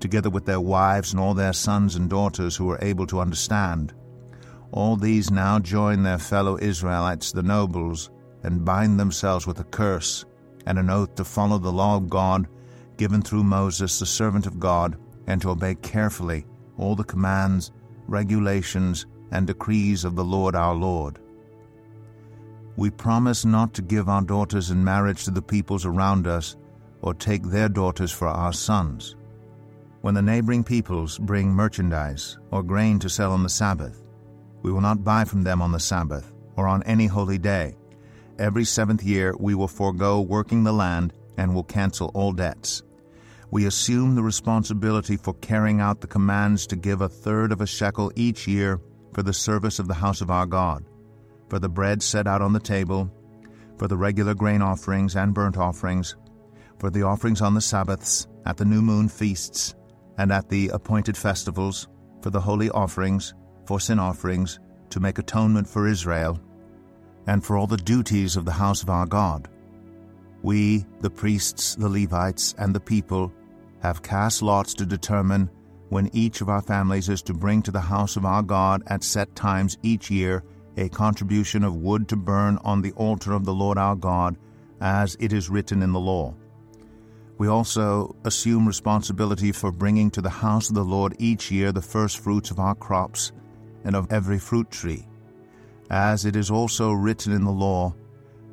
together 0.00 0.28
with 0.28 0.44
their 0.44 0.60
wives 0.60 1.12
and 1.12 1.18
all 1.18 1.32
their 1.32 1.54
sons 1.54 1.96
and 1.96 2.10
daughters 2.10 2.54
who 2.54 2.66
were 2.66 2.78
able 2.82 3.06
to 3.06 3.20
understand. 3.20 3.94
All 4.70 4.96
these 4.96 5.30
now 5.30 5.58
join 5.58 6.02
their 6.02 6.18
fellow 6.18 6.58
Israelites, 6.60 7.32
the 7.32 7.42
nobles, 7.42 8.10
and 8.42 8.66
bind 8.66 9.00
themselves 9.00 9.46
with 9.46 9.60
a 9.60 9.64
curse 9.64 10.26
and 10.66 10.78
an 10.78 10.90
oath 10.90 11.14
to 11.14 11.24
follow 11.24 11.56
the 11.56 11.72
law 11.72 11.96
of 11.96 12.10
God 12.10 12.46
given 12.98 13.22
through 13.22 13.44
Moses, 13.44 13.98
the 13.98 14.04
servant 14.04 14.46
of 14.46 14.60
God, 14.60 14.98
and 15.26 15.40
to 15.40 15.48
obey 15.48 15.74
carefully 15.76 16.44
all 16.76 16.94
the 16.94 17.02
commands, 17.02 17.72
regulations, 18.08 19.06
and 19.32 19.46
decrees 19.46 20.04
of 20.04 20.14
the 20.14 20.24
Lord 20.24 20.54
our 20.54 20.74
Lord. 20.74 21.18
We 22.76 22.90
promise 22.90 23.44
not 23.44 23.74
to 23.74 23.82
give 23.82 24.08
our 24.08 24.22
daughters 24.22 24.70
in 24.70 24.82
marriage 24.82 25.24
to 25.24 25.30
the 25.30 25.42
peoples 25.42 25.84
around 25.84 26.26
us, 26.26 26.56
or 27.02 27.12
take 27.14 27.42
their 27.42 27.68
daughters 27.68 28.12
for 28.12 28.28
our 28.28 28.52
sons. 28.52 29.16
When 30.02 30.14
the 30.14 30.22
neighboring 30.22 30.64
peoples 30.64 31.18
bring 31.18 31.52
merchandise 31.52 32.38
or 32.50 32.62
grain 32.62 32.98
to 33.00 33.08
sell 33.08 33.32
on 33.32 33.42
the 33.42 33.48
Sabbath, 33.48 34.02
we 34.62 34.72
will 34.72 34.80
not 34.80 35.04
buy 35.04 35.24
from 35.24 35.42
them 35.42 35.60
on 35.60 35.72
the 35.72 35.80
Sabbath 35.80 36.32
or 36.56 36.68
on 36.68 36.82
any 36.84 37.06
holy 37.06 37.38
day. 37.38 37.76
Every 38.38 38.64
seventh 38.64 39.02
year 39.02 39.34
we 39.38 39.54
will 39.54 39.68
forego 39.68 40.20
working 40.20 40.64
the 40.64 40.72
land 40.72 41.12
and 41.36 41.54
will 41.54 41.64
cancel 41.64 42.10
all 42.14 42.32
debts. 42.32 42.82
We 43.50 43.66
assume 43.66 44.14
the 44.14 44.22
responsibility 44.22 45.16
for 45.16 45.34
carrying 45.34 45.80
out 45.80 46.00
the 46.00 46.06
commands 46.06 46.66
to 46.68 46.76
give 46.76 47.00
a 47.00 47.08
third 47.08 47.52
of 47.52 47.60
a 47.60 47.66
shekel 47.66 48.10
each 48.16 48.48
year 48.48 48.80
for 49.12 49.22
the 49.22 49.32
service 49.32 49.78
of 49.78 49.88
the 49.88 49.94
house 49.94 50.20
of 50.20 50.30
our 50.30 50.46
God, 50.46 50.84
for 51.48 51.58
the 51.58 51.68
bread 51.68 52.02
set 52.02 52.26
out 52.26 52.42
on 52.42 52.52
the 52.52 52.60
table, 52.60 53.10
for 53.78 53.88
the 53.88 53.96
regular 53.96 54.34
grain 54.34 54.62
offerings 54.62 55.16
and 55.16 55.34
burnt 55.34 55.56
offerings, 55.56 56.16
for 56.78 56.90
the 56.90 57.02
offerings 57.02 57.40
on 57.40 57.54
the 57.54 57.60
Sabbaths, 57.60 58.26
at 58.46 58.56
the 58.56 58.64
new 58.64 58.82
moon 58.82 59.08
feasts, 59.08 59.74
and 60.18 60.32
at 60.32 60.48
the 60.48 60.68
appointed 60.68 61.16
festivals, 61.16 61.88
for 62.22 62.30
the 62.30 62.40
holy 62.40 62.70
offerings, 62.70 63.34
for 63.66 63.80
sin 63.80 63.98
offerings, 63.98 64.58
to 64.90 65.00
make 65.00 65.18
atonement 65.18 65.68
for 65.68 65.86
Israel, 65.86 66.40
and 67.26 67.44
for 67.44 67.56
all 67.56 67.66
the 67.66 67.76
duties 67.76 68.36
of 68.36 68.44
the 68.44 68.52
house 68.52 68.82
of 68.82 68.90
our 68.90 69.06
God. 69.06 69.48
We, 70.42 70.84
the 71.00 71.10
priests, 71.10 71.76
the 71.76 71.88
Levites, 71.88 72.54
and 72.58 72.74
the 72.74 72.80
people, 72.80 73.32
have 73.80 74.02
cast 74.02 74.42
lots 74.42 74.74
to 74.74 74.86
determine 74.86 75.50
when 75.92 76.08
each 76.14 76.40
of 76.40 76.48
our 76.48 76.62
families 76.62 77.10
is 77.10 77.20
to 77.20 77.34
bring 77.34 77.60
to 77.60 77.70
the 77.70 77.78
house 77.78 78.16
of 78.16 78.24
our 78.24 78.42
God 78.42 78.82
at 78.86 79.04
set 79.04 79.36
times 79.36 79.76
each 79.82 80.10
year 80.10 80.42
a 80.78 80.88
contribution 80.88 81.62
of 81.62 81.76
wood 81.76 82.08
to 82.08 82.16
burn 82.16 82.56
on 82.64 82.80
the 82.80 82.92
altar 82.92 83.34
of 83.34 83.44
the 83.44 83.52
Lord 83.52 83.76
our 83.76 83.94
God, 83.94 84.38
as 84.80 85.18
it 85.20 85.34
is 85.34 85.50
written 85.50 85.82
in 85.82 85.92
the 85.92 86.00
law. 86.00 86.34
We 87.36 87.46
also 87.46 88.16
assume 88.24 88.66
responsibility 88.66 89.52
for 89.52 89.70
bringing 89.70 90.10
to 90.12 90.22
the 90.22 90.30
house 90.30 90.70
of 90.70 90.76
the 90.76 90.82
Lord 90.82 91.14
each 91.18 91.50
year 91.50 91.72
the 91.72 91.82
first 91.82 92.20
fruits 92.20 92.50
of 92.50 92.58
our 92.58 92.74
crops 92.74 93.32
and 93.84 93.94
of 93.94 94.10
every 94.10 94.38
fruit 94.38 94.70
tree. 94.70 95.06
As 95.90 96.24
it 96.24 96.36
is 96.36 96.50
also 96.50 96.92
written 96.92 97.34
in 97.34 97.44
the 97.44 97.50
law, 97.50 97.94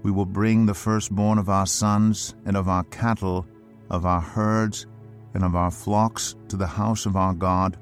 we 0.03 0.11
will 0.11 0.25
bring 0.25 0.65
the 0.65 0.73
firstborn 0.73 1.37
of 1.37 1.47
our 1.47 1.67
sons 1.67 2.35
and 2.45 2.57
of 2.57 2.67
our 2.67 2.83
cattle, 2.83 3.47
of 3.89 4.05
our 4.05 4.19
herds, 4.19 4.87
and 5.33 5.43
of 5.43 5.55
our 5.55 5.71
flocks 5.71 6.35
to 6.47 6.57
the 6.57 6.67
house 6.67 7.05
of 7.05 7.15
our 7.15 7.33
God, 7.33 7.77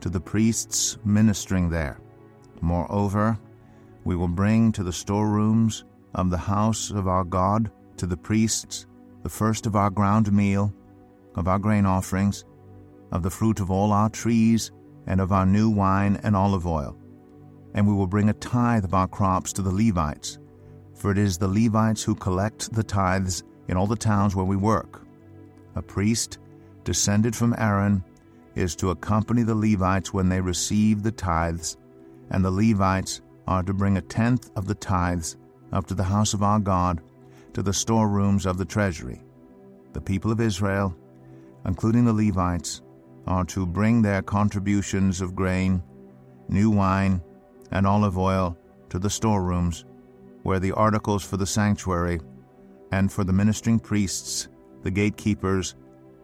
to 0.00 0.08
the 0.08 0.20
priests 0.20 0.98
ministering 1.04 1.70
there. 1.70 2.00
Moreover, 2.60 3.38
we 4.04 4.16
will 4.16 4.28
bring 4.28 4.72
to 4.72 4.82
the 4.82 4.92
storerooms 4.92 5.84
of 6.14 6.30
the 6.30 6.38
house 6.38 6.90
of 6.90 7.06
our 7.06 7.24
God, 7.24 7.70
to 7.96 8.06
the 8.06 8.16
priests, 8.16 8.86
the 9.22 9.28
first 9.28 9.66
of 9.66 9.76
our 9.76 9.90
ground 9.90 10.32
meal, 10.32 10.72
of 11.36 11.48
our 11.48 11.58
grain 11.58 11.86
offerings, 11.86 12.44
of 13.12 13.22
the 13.22 13.30
fruit 13.30 13.60
of 13.60 13.70
all 13.70 13.92
our 13.92 14.08
trees, 14.08 14.72
and 15.06 15.20
of 15.20 15.32
our 15.32 15.46
new 15.46 15.70
wine 15.70 16.18
and 16.22 16.36
olive 16.36 16.66
oil. 16.66 16.96
And 17.74 17.86
we 17.86 17.94
will 17.94 18.06
bring 18.06 18.28
a 18.28 18.34
tithe 18.34 18.84
of 18.84 18.94
our 18.94 19.08
crops 19.08 19.52
to 19.54 19.62
the 19.62 19.72
Levites, 19.72 20.38
for 20.94 21.10
it 21.10 21.18
is 21.18 21.38
the 21.38 21.48
Levites 21.48 22.02
who 22.02 22.14
collect 22.14 22.72
the 22.72 22.82
tithes 22.82 23.44
in 23.68 23.76
all 23.76 23.86
the 23.86 23.96
towns 23.96 24.36
where 24.36 24.44
we 24.44 24.56
work. 24.56 25.06
A 25.74 25.82
priest, 25.82 26.38
descended 26.84 27.34
from 27.34 27.54
Aaron, 27.58 28.04
is 28.54 28.76
to 28.76 28.90
accompany 28.90 29.42
the 29.42 29.54
Levites 29.54 30.12
when 30.12 30.28
they 30.28 30.40
receive 30.40 31.02
the 31.02 31.12
tithes, 31.12 31.76
and 32.30 32.44
the 32.44 32.50
Levites 32.50 33.22
are 33.46 33.62
to 33.62 33.72
bring 33.72 33.96
a 33.96 34.02
tenth 34.02 34.50
of 34.56 34.66
the 34.66 34.74
tithes 34.74 35.36
up 35.72 35.86
to 35.86 35.94
the 35.94 36.04
house 36.04 36.34
of 36.34 36.42
our 36.42 36.60
God, 36.60 37.00
to 37.54 37.62
the 37.62 37.72
storerooms 37.72 38.46
of 38.46 38.58
the 38.58 38.64
treasury. 38.64 39.22
The 39.92 40.00
people 40.00 40.30
of 40.30 40.40
Israel, 40.40 40.94
including 41.66 42.04
the 42.04 42.12
Levites, 42.12 42.82
are 43.26 43.44
to 43.46 43.66
bring 43.66 44.02
their 44.02 44.22
contributions 44.22 45.20
of 45.20 45.36
grain, 45.36 45.82
new 46.48 46.70
wine, 46.70 47.22
and 47.70 47.86
olive 47.86 48.18
oil 48.18 48.56
to 48.90 48.98
the 48.98 49.10
storerooms, 49.10 49.84
where 50.42 50.60
the 50.60 50.72
articles 50.72 51.24
for 51.24 51.36
the 51.36 51.46
sanctuary 51.46 52.20
and 52.90 53.10
for 53.10 53.24
the 53.24 53.32
ministering 53.32 53.78
priests, 53.78 54.48
the 54.82 54.90
gatekeepers, 54.90 55.74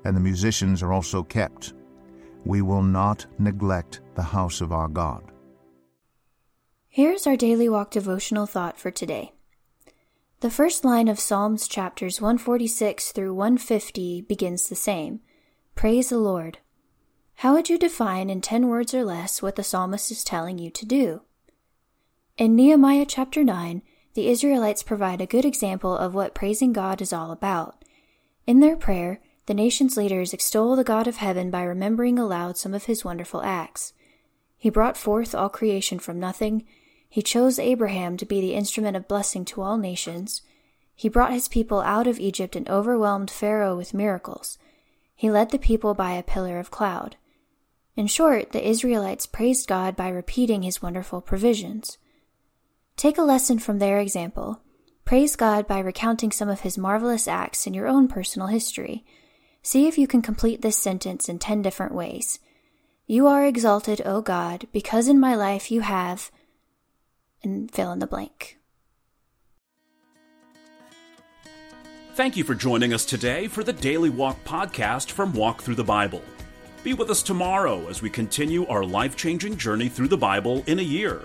and 0.08 0.16
the 0.16 0.20
musicians 0.20 0.82
are 0.82 0.92
also 0.92 1.22
kept. 1.22 1.74
We 2.46 2.62
will 2.62 2.82
not 2.82 3.26
neglect 3.38 4.00
the 4.14 4.22
house 4.22 4.62
of 4.62 4.72
our 4.72 4.88
God. 4.88 5.22
Here's 6.88 7.26
our 7.26 7.36
daily 7.36 7.68
walk 7.68 7.90
devotional 7.90 8.46
thought 8.46 8.78
for 8.78 8.90
today. 8.90 9.32
The 10.40 10.50
first 10.50 10.82
line 10.82 11.08
of 11.08 11.20
Psalms 11.20 11.68
chapters 11.68 12.22
146 12.22 13.12
through 13.12 13.34
150 13.34 14.22
begins 14.22 14.68
the 14.68 14.74
same 14.74 15.20
Praise 15.74 16.08
the 16.08 16.18
Lord. 16.18 16.58
How 17.36 17.52
would 17.52 17.68
you 17.68 17.78
define 17.78 18.30
in 18.30 18.40
10 18.40 18.66
words 18.66 18.94
or 18.94 19.04
less 19.04 19.42
what 19.42 19.56
the 19.56 19.62
psalmist 19.62 20.10
is 20.10 20.24
telling 20.24 20.58
you 20.58 20.70
to 20.70 20.86
do? 20.86 21.20
In 22.38 22.56
Nehemiah 22.56 23.04
chapter 23.06 23.44
9, 23.44 23.82
the 24.14 24.28
Israelites 24.28 24.82
provide 24.82 25.20
a 25.20 25.26
good 25.26 25.44
example 25.44 25.94
of 25.94 26.14
what 26.14 26.34
praising 26.34 26.72
God 26.72 27.02
is 27.02 27.12
all 27.12 27.30
about. 27.30 27.84
In 28.46 28.60
their 28.60 28.74
prayer, 28.74 29.20
the 29.48 29.54
nation's 29.54 29.96
leaders 29.96 30.34
extol 30.34 30.76
the 30.76 30.84
God 30.84 31.06
of 31.06 31.16
heaven 31.16 31.50
by 31.50 31.62
remembering 31.62 32.18
aloud 32.18 32.58
some 32.58 32.74
of 32.74 32.84
his 32.84 33.02
wonderful 33.02 33.42
acts. 33.42 33.94
He 34.58 34.68
brought 34.68 34.98
forth 34.98 35.34
all 35.34 35.48
creation 35.48 35.98
from 35.98 36.20
nothing. 36.20 36.66
He 37.08 37.22
chose 37.22 37.58
Abraham 37.58 38.18
to 38.18 38.26
be 38.26 38.42
the 38.42 38.52
instrument 38.52 38.94
of 38.94 39.08
blessing 39.08 39.46
to 39.46 39.62
all 39.62 39.78
nations. 39.78 40.42
He 40.94 41.08
brought 41.08 41.32
his 41.32 41.48
people 41.48 41.80
out 41.80 42.06
of 42.06 42.20
Egypt 42.20 42.56
and 42.56 42.68
overwhelmed 42.68 43.30
Pharaoh 43.30 43.74
with 43.74 43.94
miracles. 43.94 44.58
He 45.14 45.30
led 45.30 45.50
the 45.50 45.58
people 45.58 45.94
by 45.94 46.12
a 46.12 46.22
pillar 46.22 46.58
of 46.58 46.70
cloud. 46.70 47.16
In 47.96 48.06
short, 48.06 48.52
the 48.52 48.68
Israelites 48.68 49.26
praised 49.26 49.66
God 49.66 49.96
by 49.96 50.11
repeating 50.11 50.62
his 50.62 50.82
wonderful 50.82 51.22
provisions. 51.22 51.96
Take 52.98 53.16
a 53.16 53.22
lesson 53.22 53.58
from 53.58 53.78
their 53.78 53.98
example. 53.98 54.61
Praise 55.06 55.37
God 55.37 55.66
by 55.66 55.78
recounting 55.78 56.32
some 56.32 56.50
of 56.50 56.61
his 56.61 56.76
marvelous 56.76 57.26
acts 57.26 57.66
in 57.66 57.72
your 57.72 57.88
own 57.88 58.08
personal 58.08 58.48
history. 58.48 59.06
See 59.62 59.86
if 59.86 59.98
you 59.98 60.06
can 60.06 60.22
complete 60.22 60.62
this 60.62 60.76
sentence 60.76 61.28
in 61.28 61.38
10 61.38 61.62
different 61.62 61.94
ways. 61.94 62.38
You 63.06 63.26
are 63.26 63.44
exalted, 63.44 64.02
O 64.04 64.20
God, 64.20 64.66
because 64.72 65.08
in 65.08 65.18
my 65.18 65.34
life 65.34 65.70
you 65.70 65.80
have, 65.80 66.30
and 67.42 67.70
fill 67.70 67.92
in 67.92 67.98
the 67.98 68.06
blank. 68.06 68.58
Thank 72.14 72.36
you 72.36 72.44
for 72.44 72.54
joining 72.54 72.92
us 72.92 73.04
today 73.04 73.46
for 73.46 73.62
the 73.62 73.72
Daily 73.72 74.10
Walk 74.10 74.42
podcast 74.44 75.10
from 75.10 75.32
Walk 75.32 75.62
Through 75.62 75.76
the 75.76 75.84
Bible. 75.84 76.22
Be 76.82 76.92
with 76.92 77.10
us 77.10 77.22
tomorrow 77.22 77.86
as 77.88 78.02
we 78.02 78.10
continue 78.10 78.66
our 78.66 78.84
life 78.84 79.16
changing 79.16 79.56
journey 79.56 79.88
through 79.88 80.08
the 80.08 80.16
Bible 80.16 80.64
in 80.66 80.80
a 80.80 80.82
year. 80.82 81.22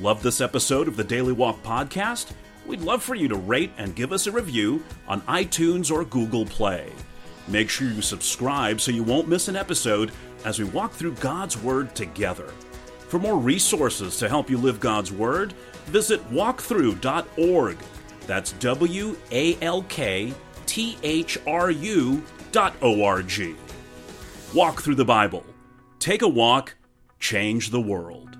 Love 0.00 0.22
this 0.22 0.40
episode 0.40 0.88
of 0.88 0.96
the 0.96 1.04
Daily 1.04 1.32
Walk 1.32 1.62
podcast? 1.62 2.32
We'd 2.66 2.80
love 2.80 3.02
for 3.02 3.14
you 3.14 3.28
to 3.28 3.36
rate 3.36 3.70
and 3.78 3.94
give 3.94 4.12
us 4.12 4.26
a 4.26 4.32
review 4.32 4.82
on 5.06 5.20
iTunes 5.22 5.90
or 5.90 6.04
Google 6.04 6.44
Play. 6.44 6.92
Make 7.48 7.70
sure 7.70 7.88
you 7.88 8.02
subscribe 8.02 8.80
so 8.80 8.90
you 8.90 9.02
won't 9.02 9.28
miss 9.28 9.48
an 9.48 9.56
episode 9.56 10.12
as 10.44 10.58
we 10.58 10.64
walk 10.66 10.92
through 10.92 11.14
God's 11.14 11.56
Word 11.56 11.94
together. 11.94 12.48
For 13.08 13.18
more 13.18 13.38
resources 13.38 14.16
to 14.18 14.28
help 14.28 14.50
you 14.50 14.58
live 14.58 14.80
God's 14.80 15.12
Word, 15.12 15.52
visit 15.86 16.20
walkthru.org. 16.30 17.78
That's 18.26 18.52
W 18.52 19.16
A 19.30 19.56
L 19.62 19.82
K 19.84 20.34
T 20.66 20.98
H 21.02 21.38
R 21.46 21.70
U 21.70 22.22
dot 22.50 22.74
O 22.82 23.04
R 23.04 23.22
G. 23.22 23.54
Walk 24.54 24.82
through 24.82 24.96
the 24.96 25.04
Bible. 25.04 25.44
Take 26.00 26.22
a 26.22 26.28
walk, 26.28 26.74
change 27.20 27.70
the 27.70 27.80
world. 27.80 28.36